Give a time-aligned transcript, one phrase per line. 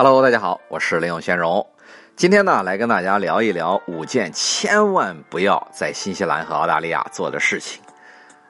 [0.00, 1.66] Hello，大家好，我是林永先荣。
[2.14, 7.82] 今天呢，来跟大家聊一聊五件千万不要在新西兰和澳大利亚做的事情。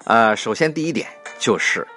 [0.05, 1.09] 呃，首先第一点
[1.39, 1.89] 就是，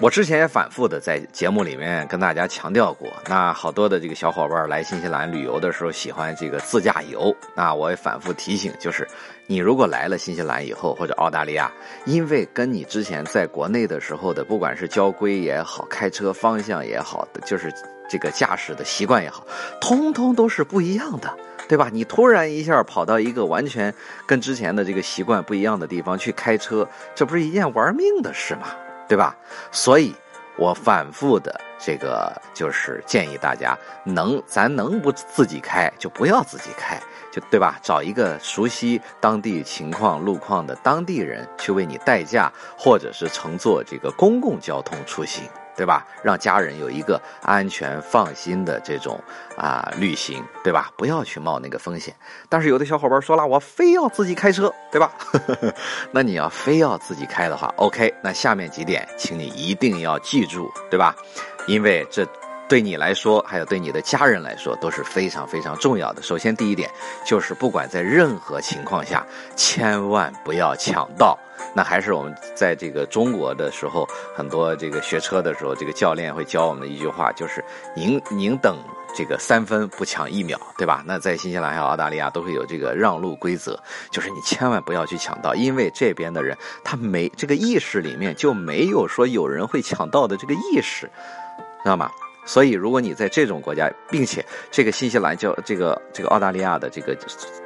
[0.00, 9.04] 我之前也反复的在节目里面跟大家强调过，那好多的这个小伙伴来新西兰旅游的时候喜欢这个自驾游，那我也反复提醒，就是
[9.48, 11.68] 你如果来了新西兰以后或者澳大利亚，
[12.04, 17.72] 因为跟你之前在国内的时候的，不管是交规也好，开车方向也好，就是。
[18.10, 19.46] 这个驾驶的习惯也好，
[19.82, 21.30] 通通都是不一样的，
[21.68, 21.90] 对吧？
[21.92, 23.92] 你突然一下跑到一个完全
[24.24, 28.68] 跟之前的这个习惯不一样的地方去开车，这不是一件玩命的事吗？
[29.08, 29.34] 对吧？
[29.72, 30.14] 所以，
[30.56, 37.00] 我反复的这个就是建议大家，能咱能不自己开就不要自己开，
[37.32, 37.78] 就对吧？
[37.82, 45.44] 找一个熟悉当地情况路况的当地人去为你代驾，或者是乘坐这个公共交通出行。
[45.78, 46.04] 对吧？
[46.24, 49.18] 让家人有一个安全放心的这种
[49.56, 50.90] 啊旅行，对吧？
[50.96, 52.12] 不要去冒那个风险。
[52.48, 55.12] 但是有的小伙伴说了，我非要自己开车，对吧？
[56.10, 61.14] 那你要非要自己开的话，OK，那下面几点，请你一定要记住，对吧？
[61.68, 62.26] 因为这
[62.68, 66.20] 对你来说，还有对你的家人来说都是非常非常重要的。
[66.20, 66.90] 首先，第一点
[67.24, 71.38] 就是，不管在任何情况下，千万不要抢道。
[71.74, 77.64] 那还是我们在这个中国的时候，很多这个学车的时候，这个教练会教我们的一句话，就是
[77.96, 78.76] “宁宁等
[79.14, 81.02] 这个三分，不抢一秒”，对吧？
[81.06, 83.78] 那在新西兰还有澳大利亚都会有这个让路规则，
[84.10, 91.10] 就是你千万不要去抢道，因为这边的人他没这个意识里面就没有说有人会抢道的这个意识，
[91.82, 92.10] 知道吗？
[92.48, 97.14] 所以，如果你在这种国家，并且这个新西兰叫这个这个澳大利亚的这个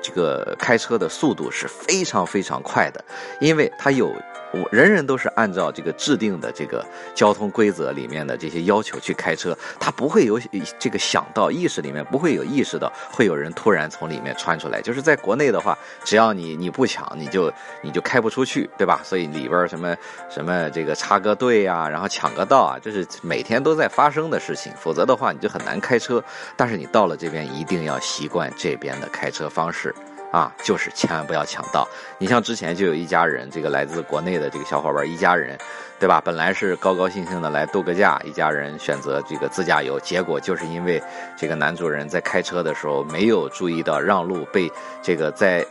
[0.02, 3.02] 这个开车的速度是非常非常快的，
[3.40, 4.12] 因为它有。
[4.52, 10.38] 我人人都是按照这个制定的这个交通规则里面的这些要求去开车，他不会有
[10.78, 14.80] 这个想到意识里面不会有意识到会有人突然从里面穿出来。
[14.82, 19.00] 就是在国内的话，只要你你不抢，你就你就开不出去，对吧？
[19.02, 19.96] 所以里边什么
[20.28, 24.72] 什么这个插个队啊，然后抢个道啊，这是每天都在发生的事情。
[24.78, 26.22] 否则的话，你就很难开车。
[26.56, 29.94] 但是你到了这边，一定要习惯这边的开车方式。
[30.32, 31.86] 啊，就是千万不要抢道。
[32.18, 35.56] 你像之前就有一家人，这个来自国内的这个小伙伴，一家人，
[36.00, 36.20] 对吧？
[36.24, 41.00] 本来是高高兴兴的来度个假，一家人选择这个自驾游，结果就是因为
[41.36, 44.72] 这个男主人在开车的时候没有注意到让路，被
[45.02, 45.64] 这个在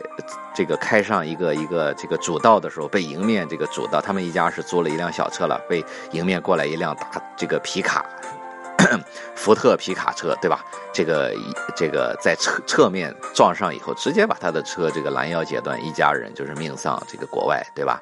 [0.54, 8.06] 这个开上一个一个这个主道的时候，被迎面这个主道，他们一家是租了一辆小车了，被迎面过来一辆大这个皮卡。
[9.34, 10.64] 福特皮卡车，对吧？
[10.92, 11.34] 这个
[11.76, 18.00] 这个在侧侧面撞上以后，直接把他的车这个拦腰截断，一家人就是命丧这个国外，对吧？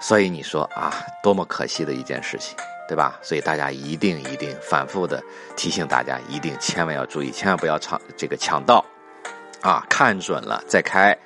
[0.00, 2.56] 所以你说啊，多么可惜的一件事情，
[2.88, 3.18] 对吧？
[3.22, 5.22] 所以大家一定一定反复的
[5.56, 8.84] 提醒大家，一定千万要注意，千万不要抢这个抢道
[9.64, 9.84] 啊！
[9.88, 11.16] 看准了再开。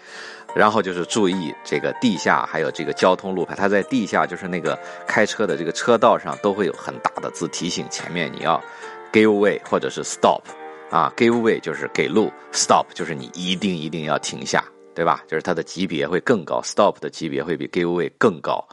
[0.55, 3.55] 然后就是注意这个地下，还有这个交通路牌。
[3.55, 4.77] 它在地下，就是那个
[5.07, 8.59] 开车的这个车道上，都会有很大的字提醒前面你要
[9.13, 10.41] give way 或者是 stop
[10.91, 15.23] 啊，give way 就是给路，stop 就是你一定一定要停下，对吧？
[15.29, 18.67] 就是它的级别会更高，stop 的级别会比 give way 更高。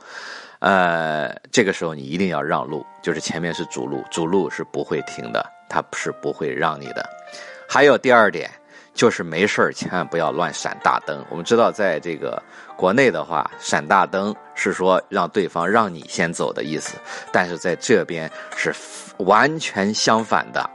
[0.60, 7.08] 呃，这个时候你一定要让路，就是前面是主路，主路是不会停的，它是不会让你的。
[7.68, 8.50] 还有第二点。
[8.96, 11.24] 就是没事儿，千万不要乱闪大灯。
[11.30, 12.42] 我们知道，在这个
[12.76, 16.96] 国内的话，闪大灯是说让对方让你先走的意思，
[17.32, 18.74] 但是在这边是
[19.18, 20.68] 完全相反的。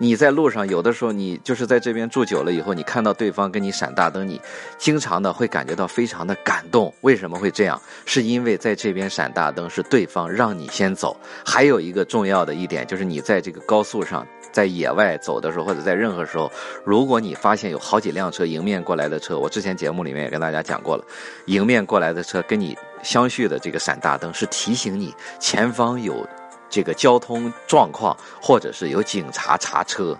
[0.00, 4.40] 你在路上有的时候，你就是在这边住久了以后，你看到对方跟你闪大灯，你
[4.76, 6.94] 经常的会感觉到非常的感动。
[7.00, 7.80] 为什么会这样？
[8.06, 11.16] 是因为在这边闪大灯是对方让你先走。
[11.44, 16.50] 还有一个重要的一点就是，你在这个高速上，在野外走的时候，或者在任何时候，
[16.84, 21.04] 如果你发现有好几辆车迎面过来的车，我之前节目里面也跟大家讲过了，
[21.46, 26.26] 迎面过来的车跟你相续的这个闪大灯是提醒你前方有。
[26.70, 30.16] 这个交通状况，或者是有警察查车，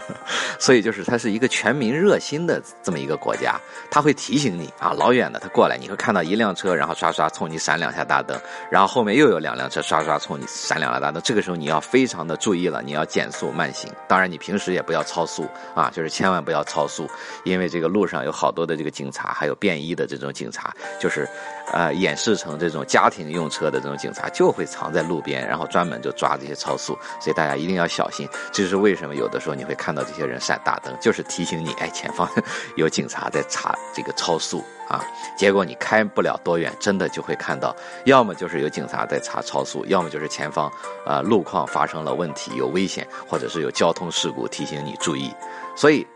[0.58, 3.58] 所以就是它是一个全民热心的这么一个国家，
[3.90, 17.06] 他会提醒你啊，老远的他过来，你会看到一辆车，然后刷刷冲你闪两下大灯，然后后面又有两辆车刷刷冲你闪两下大灯，这个时候你要非常的注意了，你要减速慢行，当然你平时也不要超速啊，就是千万不要超速，
[17.44, 21.28] 因为这个路上有好多的这个警察，还有便衣的这种警察，就是
[21.72, 25.89] 呃演示成这种家庭用车的这种警察，就会藏在路边，然后专门。
[25.90, 28.28] 门就抓这些超速，所以大家一定要小心。
[28.52, 32.30] 这就是为什么有的时候你会看到这些人闪大灯，就是提醒你，哎，前方
[32.76, 35.04] 有警察在查这个超速啊。
[35.36, 40.70] 结果你开不了多远，真的就会看到，要么就是有警察在查超速，要么就是前方
[41.04, 45.34] 啊路况发生了问题，有危险，或者是有交通事故，提醒你注意。
[45.74, 46.06] 所以，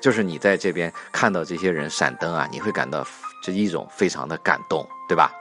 [0.00, 3.06] 就是你在这边看到这些人闪灯啊，你会感到
[3.42, 5.32] 这一种非常的感动，对吧？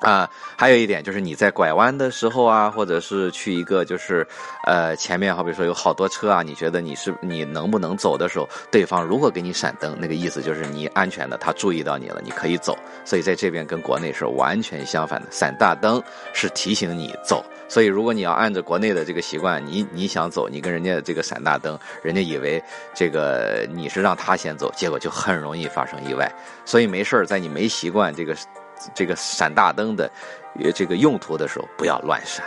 [0.00, 4.26] 啊，还有一点就是你在拐弯的时候啊，或者是去一个就是，
[4.64, 12.76] 呃，前面好比说有好多车啊，你觉得你是你能不能走的时候，对方如果给你闪灯，那个意思就是你安全的，他注意到你了，你可以走。
[13.04, 17.44] 所以在这边跟国内是完全相反的，闪大灯是提醒你走。
[17.68, 22.62] 所以如果你要按照国内的这个习惯，你你想走，你跟人家这个闪大灯，人家以为
[22.94, 26.30] 这个你是让他先走，结果就很容易发生意外。
[26.64, 28.34] 所以没事儿在你没习惯这个。
[28.94, 30.10] 这个闪大灯的，
[30.74, 32.44] 这个用途的时候不要乱闪。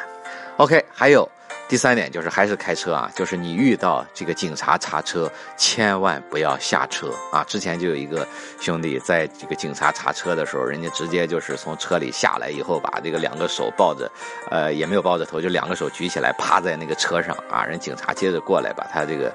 [0.57, 1.29] OK，还有。
[1.69, 7.43] 第三点就是还是开车啊，就是你遇到这个警察查车，千万不要下车啊！
[7.45, 8.27] 之前就有一个
[8.59, 14.11] 兄弟在这个警察查车的时候，人家直接就是从车里下来以后，把这个两个手抱着，
[14.51, 17.63] 呃，也没有抱着头，就两个手举起来，趴在那个车上啊。
[17.63, 19.33] 人警察接着过来，把他这个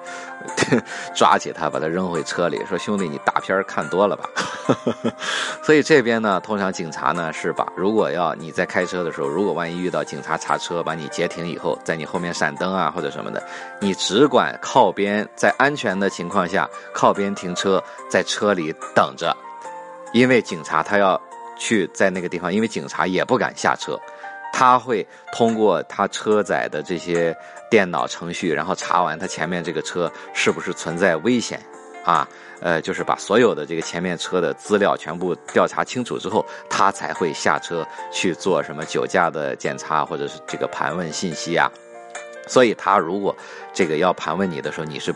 [1.17, 4.29] 抓起他，把他扔回车里，说：“兄弟，你大片看多了吧？”
[5.65, 12.18] 所以这边呢，通常警察呢是把，如果要你在开车的时候，如果万一遇到警察查车，把你截停以后，在你后。
[12.19, 13.41] 后面闪灯啊，或者什么的，
[13.79, 17.81] 你只管靠边，在安全的情况下靠边停车，
[18.11, 19.33] 在车里等着，
[20.13, 21.21] 因为警察他要
[21.57, 23.97] 去在那个地方，因为警察也不敢下车，
[24.53, 27.33] 他会通过他车载的这些
[27.71, 31.63] 电脑程序，然后查完他前面这个车是不是存在危险
[32.05, 32.29] 啊，
[32.61, 41.71] 呃，就是把所有的这个前面车的资料全部调查清楚之后，他才会下车去做什么酒驾的检查，或者是这个盘问信息啊。
[42.49, 43.37] 所以他如果
[43.73, 45.15] 这个要盘问你的时候，你是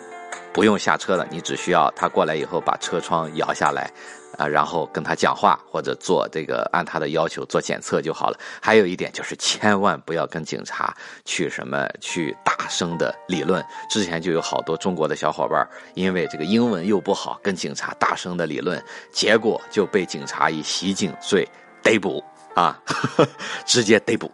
[0.52, 3.90] 不用下车的，你只需要他过来以后把车窗摇下来，
[4.36, 8.38] 啊，然后跟他讲话或者做这个按他的要求做检测就好了。
[8.60, 10.94] 还有一点就是千万不要跟警察
[11.24, 13.64] 去什么去大声的理论。
[13.88, 21.48] 之前就有好多中国的小伙伴因为这个英文又不好，跟警察大声的理论，结果就被警察以袭警罪
[21.82, 22.22] 逮捕。
[22.54, 22.78] 啊，
[23.66, 24.30] 直接逮捕，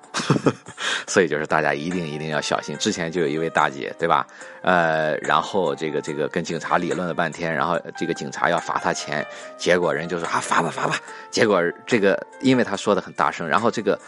[1.06, 2.76] 所以就是大家一定一定要小心。
[2.78, 4.26] 之前就有一位大姐，对吧？
[4.62, 9.26] 呃，然后这个这个跟警察理论了半天，然后这个警察要罚他钱，
[9.56, 10.98] 结果人就说啊罚吧罚吧。
[11.30, 13.98] 结果这个因为他说的很大声，然后这个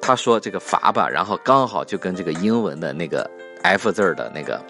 [0.00, 3.30] 他说这个罚吧，然后刚好就跟这个英文的那个
[3.62, 4.60] F 字的那个。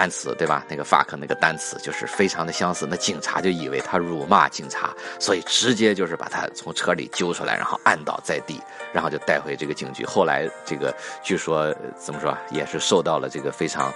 [0.00, 0.64] 单词对吧？
[0.66, 2.86] 那个 fuck 那个单词就是非常的相似。
[2.88, 8.58] 那警察就以为他辱骂警察，所以直接就是把他从车里揪出来，然后按倒在地，
[8.94, 10.02] 然后就带回这个警局。
[10.06, 10.90] 后来这个
[11.22, 13.92] 据说怎么说，也是受到了这个非常，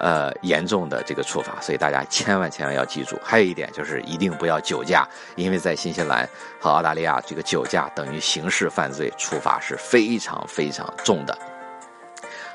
[0.00, 1.60] 呃严重的这个处罚。
[1.60, 3.20] 所以大家千万千万要记住。
[3.22, 5.06] 还有一点就是一定不要酒驾，
[5.36, 6.26] 因为在新西兰
[6.58, 11.36] 和澳大利亚，这个酒驾等于刑事犯罪，处罚是非常非常重的。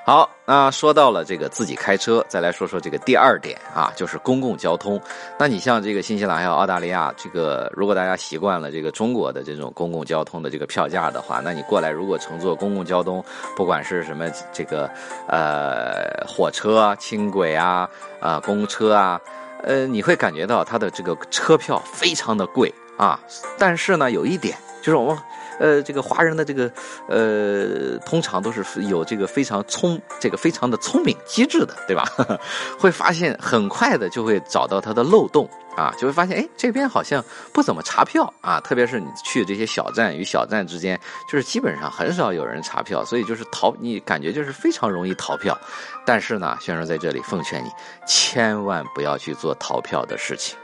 [0.07, 4.97] 好，那说到了这个自己开车，再来说说这个第二点啊，就是公共交通。
[5.37, 13.21] 那你像这个新西兰还有澳大利亚，这个如果大家习惯了这个中国的这种公共交通的这个票价的话，那你过来如果乘坐公共交通，
[13.53, 14.89] 不管是什么这个
[15.27, 17.89] 呃火车、啊轻轨啊、
[18.21, 19.19] 啊公车啊，
[19.63, 23.19] 呃，你会感觉到它的这个车票非常的贵啊。
[23.57, 25.17] 但是呢，有一点就是我们。
[25.59, 26.71] 呃，这个华人的这个，
[27.07, 32.05] 呃，通常都是有这个非常聪，这个非常的聪明机智的，对吧？
[32.77, 37.23] 会发现很快的就会找到它的漏洞啊，就会发现，哎，这边好像
[37.53, 40.99] 不怎么查票啊，特别是你去这些小站与小站之间，
[41.31, 45.57] 就是基本上很少有人查票，所以就是逃，你感觉就是非常容易逃票。
[46.05, 47.69] 但是呢，先生在这里奉劝你，
[48.07, 50.57] 千万不要去做逃票的事情，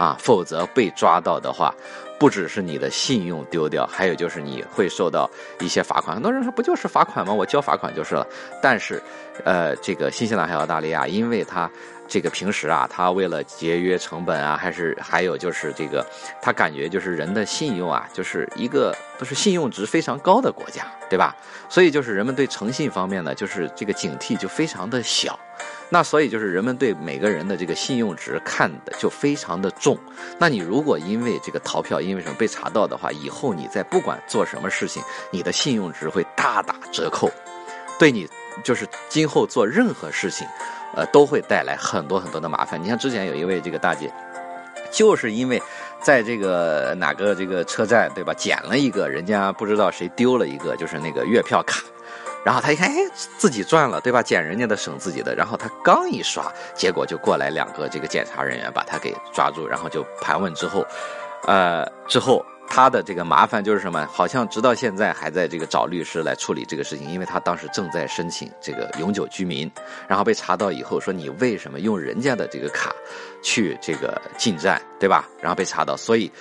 [0.00, 1.72] 啊，否则被抓到的话。
[2.18, 5.26] 不只是你的信用丢掉，还有就是你会受到
[5.58, 6.14] 一些罚款。
[6.14, 7.32] 很多人说不就是罚款吗？
[7.32, 8.26] 我交罚款就是了。
[8.62, 9.02] 但是，
[9.42, 11.70] 呃，这个新西兰还有澳大利亚，因为它
[12.06, 16.04] 这个平时啊，它为了节约成本啊，还是还有就是这个，
[16.42, 21.34] 他感觉就是人的信用啊，就是一个都是信用值非常高的国家，对吧？
[21.70, 25.40] 所以就是人们对诚信方面呢，就是这个警惕就非常的小。
[25.92, 29.98] 那所以就是人们对每个人的这个信用值看的就非常的重。
[30.38, 37.28] 那你如果因为这个逃票，因为什么被查到的话，以后你在不管做什么事情，你的信用值会大打折扣，
[37.98, 38.28] 对你
[38.62, 40.46] 就是今后做任何事情，
[40.94, 42.80] 呃，都会带来很多很多的麻烦。
[42.80, 44.12] 你像之前有一位这个大姐，
[44.92, 45.60] 就是因为
[46.00, 51.82] 在这个哪个这个车站对吧，捡了一个人家不知道谁丢了一个，就是那个月票卡。
[52.44, 52.96] 然后他一看，哎，
[53.38, 54.22] 自己赚了，对吧？
[54.22, 55.34] 捡人家的省自己的。
[55.34, 60.86] 然后他刚一刷，结果就过来两个这个检查人员把他给抓住，然后就盘问之后，
[61.46, 64.06] 呃，之后他的这个麻烦就是什么？
[64.06, 69.70] 好像直到现在还在这个找律师来处理这个事情，因为他当时正在申请这个永久居民，
[70.08, 72.90] 然后被查到以后说你为什么用人家的这个卡
[73.42, 75.28] 去这个进站，对吧？
[75.40, 76.32] 然后被查到，所以。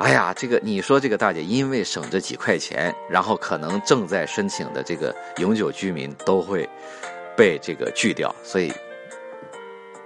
[0.00, 6.66] 哎呀，这个你说这个大姐因为省这几块钱，然后可能正在申请的这个永久居民都会
[7.36, 8.72] 被这个拒掉，所以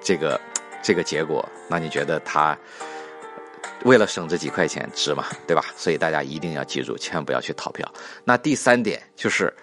[0.03, 0.41] 这个
[0.83, 2.59] 这个结果，那你觉得他
[3.85, 5.27] 为了省这几块钱值吗？
[5.47, 5.65] 对吧？
[5.77, 7.89] 所以大家一定要记住，千万不要去逃票。
[8.25, 9.55] 那第三点就是。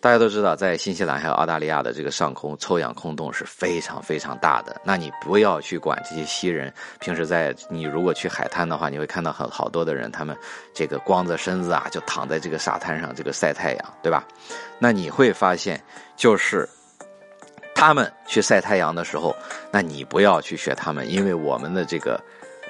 [0.00, 4.80] 大家都知道，在新西兰还有澳大利亚的这个上空臭氧空洞是非常非常大的。
[4.84, 10.36] 那你不要去管这些西人，平时在你如果去海滩的话，你会看到很好多的人，他们
[10.72, 14.24] 这个光着身子啊，就躺在这个沙滩上这个晒太阳，对吧？
[14.78, 15.82] 那你会发现，
[16.16, 16.68] 就是
[17.74, 19.34] 他们去晒太阳的时候，
[19.72, 22.22] 那你不要去学他们，因为我们的这个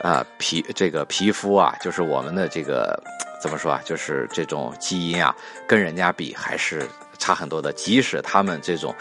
[0.03, 2.99] 啊皮这个皮肤啊，就是我们的这个
[3.39, 6.89] 怎么说啊，就是这种基因啊，跟人家比还是。
[7.29, 8.95] 差很多的，即使他们这种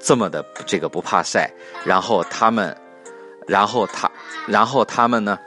[0.00, 1.48] 这么的这个不怕晒，
[1.84, 2.76] 然后他们，
[3.46, 4.10] 然后他，
[4.48, 5.38] 然后他们呢，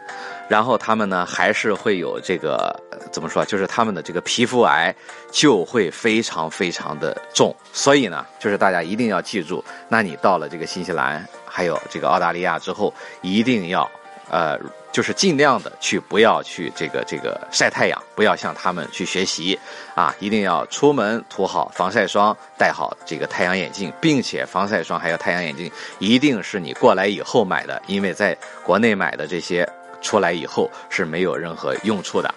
[0.47, 2.73] 然后他们呢还是会有这个
[3.11, 3.43] 怎么说？
[3.43, 4.95] 就是他们的这个皮肤癌
[5.31, 7.53] 就会非常非常的重。
[7.73, 13.91] 所以呢，就是大家一定要记住，那你到了这个新西兰还有这个澳大利亚之后，一定要
[14.29, 14.57] 呃。
[14.93, 19.59] 就是尽量的去不要去这个这个晒太阳，不要向他们去学习
[19.95, 20.15] 啊！
[20.19, 29.67] 一定要出门涂好防晒霜，戴好这个太阳眼镜，并且防晒霜还有太阳眼镜一定是你过来以后买的，因为在国内买的这些
[29.99, 32.33] 出来以后是没有任何用处的。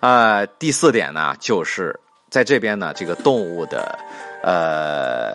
[0.00, 1.98] 呃，第四点呢，就是
[2.30, 3.98] 在这边呢，这个动物的
[4.42, 5.34] 呃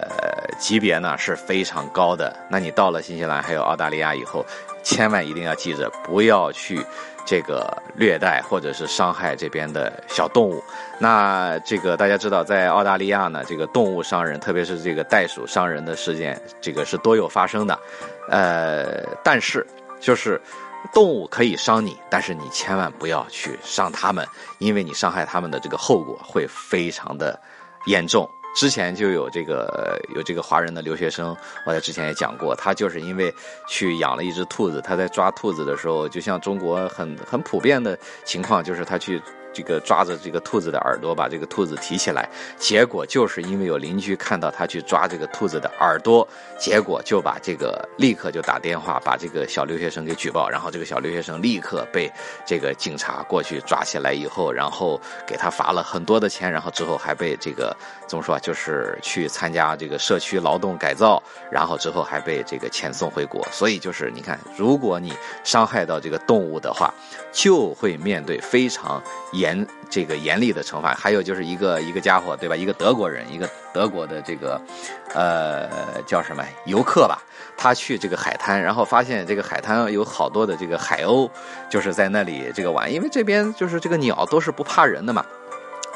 [0.57, 2.35] 级别呢是非常高的。
[2.49, 4.45] 那你到了新西兰还有澳大利亚以后。
[4.83, 6.83] 千万一定要记着，不要去
[7.23, 10.59] 这个虐待或者是伤害这边的小动物。
[10.97, 17.77] 那这个大家知道，在澳大利亚呢，这个动物伤人，特别是这个袋鼠伤人的事件，这个是多有发生的。
[18.27, 19.63] 呃，但是
[19.99, 20.41] 就是
[20.93, 24.27] 动物可以伤你，但是你千万不要去伤它们，
[24.59, 27.39] 因为你伤害它们的这个后果会非常的
[27.85, 28.29] 严重。
[28.53, 31.35] 之前就有这个有这个华人的留学生，
[31.65, 33.33] 我在之前也讲过，他就是因为
[33.67, 39.21] 去养了一只兔子，他在抓兔子的时候，就像中国很很普遍的情况，就是他去。
[39.53, 46.27] 这个抓着这个兔子的耳朵，把这个兔子提起来，结果就是因为有邻居看到他去抓这个兔子的耳朵，
[46.57, 52.11] 结果就把这个立刻就打电话把这个小留学生给举报，然后这个小留学生立刻被
[52.45, 57.75] 这个警察过去抓起来以后，然后给他罚了很多的钱，然后之后还被这个
[58.07, 63.45] 怎么说，就是去参加这个社区劳动改造，然后之后还被这个遣送回国。
[63.51, 66.93] 所以就是你看，如果你伤害到这个动物的话，
[67.31, 69.01] 就会面对非常。
[69.41, 72.55] 严这个严厉的惩罚，还有就是一个一个家伙，对吧？
[72.55, 74.61] 一个德国人，一个德国的这个，
[75.15, 75.67] 呃，
[76.05, 77.17] 叫什么游客吧？
[77.57, 81.29] 他去这个海滩，然后发现这个海滩有好多的这个海鸥，
[81.69, 85.25] 就是在那里这个玩，因为这边就是这个鸟都是不怕人的嘛。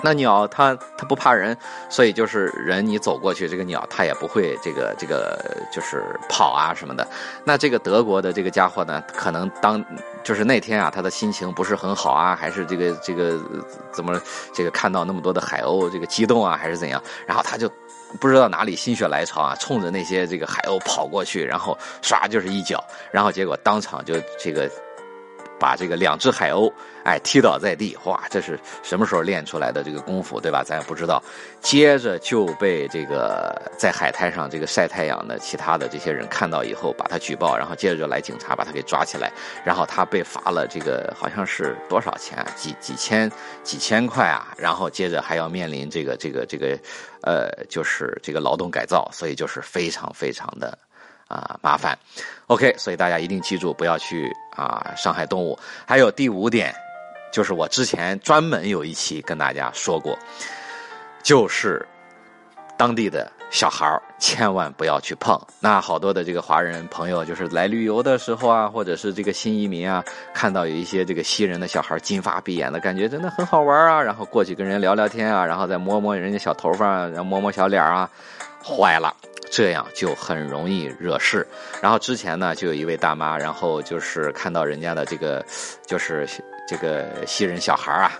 [0.04, 1.58] 那鸟它它不怕人，
[1.90, 5.40] 所以就是人你走过去，这个鸟它也不会这个这个
[5.72, 7.08] 就是跑啊什么的。
[7.44, 9.84] 那这个德国的这个家伙呢，可能当
[10.24, 13.40] 就是那天啊，他的心情不是很好啊，还是这个这个
[13.92, 14.22] 怎么
[14.54, 17.02] 这个看到那么多的海鸥这个激动啊，还是怎样？
[17.26, 17.72] 然后他就
[18.20, 24.70] 不知道哪里心血来潮啊，冲着那些这个海鸥跑过去，然后唰就是一脚，然后结果当场就这个。
[25.60, 26.72] 把这个两只海鸥，
[27.04, 30.64] 哎，踢倒在地，哇，这是什么时候练出来的这个功夫，对吧？
[30.64, 31.22] 咱也不知道。
[31.62, 39.32] 接着就被这个在海滩上这个晒太阳的其他的这些人看到以后，把他举报，然后接着就来警察把他给抓起来，
[39.64, 42.48] 然后他被罚了这个好像是多少钱啊？
[42.56, 43.32] 几几千
[43.64, 44.54] 几千块啊？
[44.58, 46.78] 然后接着还要面临这个这个这个，
[47.22, 50.78] 呃，就是这个劳动改造，所以就是非常非常的。
[51.28, 51.98] 啊，麻烦
[52.48, 55.58] ，OK，所以大家一定记住，不要去啊伤害动物。
[55.86, 56.74] 还有第五点，
[57.32, 60.18] 就是我之前专门有一期跟大家说过，
[61.24, 61.84] 就是
[62.78, 65.40] 当地的小孩千万不要去碰。
[65.60, 70.04] 那好多的这个华人朋友，就是来旅游的时候啊，或者是这个新移民啊，
[70.34, 78.08] 看到有一些这个西人的小孩金发碧眼的感觉真的很好玩啊，然后过去跟人聊聊天啊，然后再摸摸人家小头发，然后摸摸小脸啊，
[78.64, 79.12] 坏了。
[79.56, 81.48] 这样就很容易惹事。
[81.82, 85.42] 然后之前呢，就有一位大妈，然后就是看到人家的这个，
[85.86, 86.28] 就是
[86.68, 88.12] 这个西人小孩啊，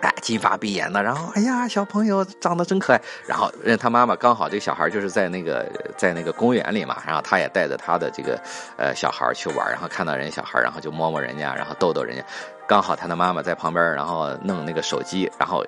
[0.00, 3.00] 哎，金发碧眼的，然后哎呀，小朋友长得真可爱。
[3.26, 8.40] 然后人他妈妈刚好这个小孩就是在那个在那个公园里嘛，然后他也带着他的这个
[8.78, 12.24] 呃小孩去玩，然后看到人小孩，然后就摸摸人家，然后逗逗人家。
[12.66, 15.62] 刚好他的妈妈在旁边，然后弄那个手机，然后。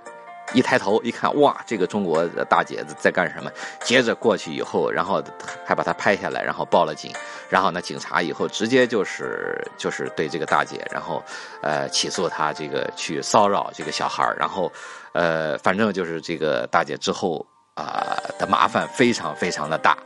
[0.55, 3.51] 一抬头一看，哇，这个中国的大姐在干什么？
[3.83, 5.23] 接着过去以后，然后
[5.65, 7.13] 还把她拍下来，然后报了警。
[7.49, 11.23] 然后呢，警察以后直接就是就是对这个大姐，然后
[11.63, 14.73] 呃起诉她这个去骚扰这个小孩然后
[15.13, 19.99] 呃反正就是这个大姐之后啊的麻烦非常非常的大。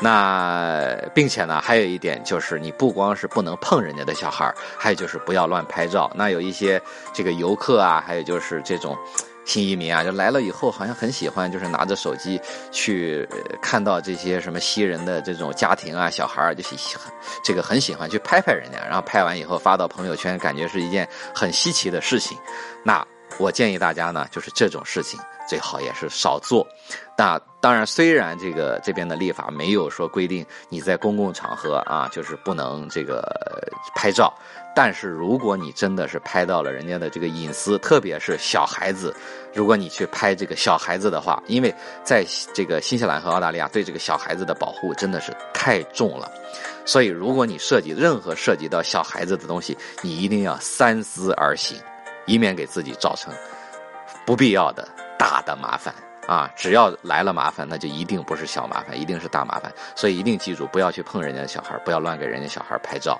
[0.00, 6.10] 那并且呢，还有一点就是，你不光是不能碰人家的小孩还有就是不要乱拍照。
[6.14, 6.80] 那有一些
[7.14, 8.94] 这个游客啊，还有就是这种。
[9.46, 12.38] 新移民啊，就来了以后，好像很喜欢，就是拿着手机
[12.72, 13.26] 去
[13.62, 16.76] 看到这些什么西人的这种家庭啊、小孩儿，就是
[17.44, 22.36] 这个很喜欢去拍拍人家，然后拍完以后发到朋友圈，感觉是一件很稀奇的事情。
[22.82, 23.06] 那
[23.38, 26.66] 我建议大家呢，就是这种事情最好也是少做。
[27.16, 33.22] 那当然，虽然这个这边的立法没有说规定你在公共场合啊，就是不能这个
[33.94, 34.32] 拍照。
[34.76, 39.14] 但是，如果你真的是拍到了人家的这个隐私，特别是小孩子，
[39.54, 46.30] 如果你去拍这个小孩子的话，因为在这个新西兰和澳大利亚对这个小孩子的保护真的是太重了，
[46.84, 51.80] 所以如果你涉及任何涉及到小孩子的东西，你一定要三思而行，
[52.26, 53.32] 以免给自己造成
[54.26, 54.86] 不必要的
[55.18, 55.94] 大的麻烦
[56.26, 56.50] 啊！
[56.54, 59.72] 只要来了麻烦，那就一定不是小麻烦，一定是大麻烦。
[59.94, 63.18] 所以一定记住，不要去碰人家的小孩，不要乱给人家小孩拍照，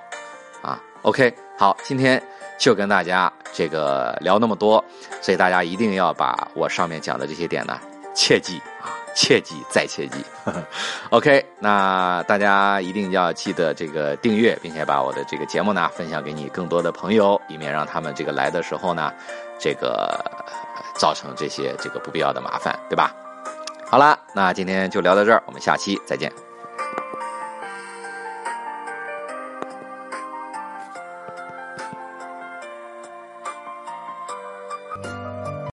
[0.61, 0.79] 啊。
[1.03, 2.21] OK，好，今天
[2.57, 4.83] 就跟大家这个聊那么多，
[5.21, 7.79] 所以大家一定要把我上面讲的这些点呢，
[8.13, 10.23] 切记啊，切记再切记。
[11.11, 19.13] OK，那大家一定要记得这个订阅，并且把我的这个节目呢分享给你更多的朋友，以免让他们这个来的时候呢，
[19.57, 20.19] 这个
[20.95, 23.15] 造成这些这个不必要的麻烦，对吧？
[23.89, 26.29] 好了，那今天就聊到这儿，我们下期再见。